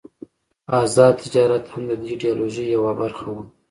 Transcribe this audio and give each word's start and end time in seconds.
آزاد 0.81 1.13
تجارت 1.23 1.65
هم 1.73 1.81
د 1.89 1.91
دې 2.01 2.07
ایډیالوژۍ 2.11 2.65
یوه 2.75 2.91
برخه 3.01 3.27
وه. 3.33 3.43